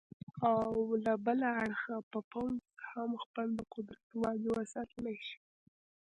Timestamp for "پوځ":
2.31-2.55